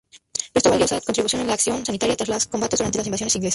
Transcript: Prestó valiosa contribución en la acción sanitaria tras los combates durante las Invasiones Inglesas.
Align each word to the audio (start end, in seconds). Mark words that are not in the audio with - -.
Prestó 0.51 0.71
valiosa 0.71 0.99
contribución 1.01 1.41
en 1.43 1.47
la 1.49 1.53
acción 1.53 1.85
sanitaria 1.85 2.15
tras 2.15 2.27
los 2.29 2.47
combates 2.47 2.79
durante 2.79 2.97
las 2.97 3.05
Invasiones 3.05 3.35
Inglesas. 3.35 3.49